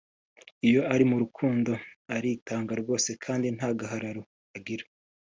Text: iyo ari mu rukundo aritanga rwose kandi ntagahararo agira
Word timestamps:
iyo 0.67 0.81
ari 0.93 1.03
mu 1.09 1.15
rukundo 1.23 1.71
aritanga 2.15 2.73
rwose 2.81 3.09
kandi 3.23 3.47
ntagahararo 3.55 4.21
agira 4.57 4.85